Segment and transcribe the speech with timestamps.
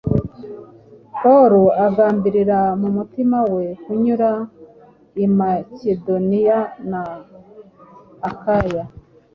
[1.21, 4.31] Pawulo agambirira mu mutima we kunyura
[5.23, 7.01] i Makedoniya na
[8.29, 8.83] Akaya,